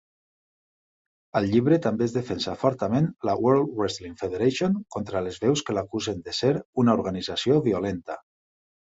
Al 1.39 1.43
llibre 1.49 1.77
també 1.83 2.03
es 2.07 2.15
defensa 2.15 2.55
fortament 2.61 3.09
la 3.29 3.35
World 3.47 3.69
Wrestling 3.81 4.15
Federation 4.21 4.79
contra 4.97 5.21
les 5.27 5.37
veus 5.45 5.63
que 5.69 5.77
l'acusen 5.79 6.25
de 6.31 6.35
ser 6.39 6.51
una 6.85 6.97
organització 7.01 7.61
violenta. 7.69 8.19